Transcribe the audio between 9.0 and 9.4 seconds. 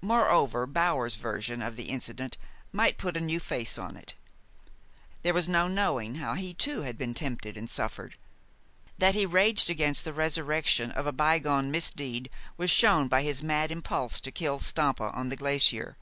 he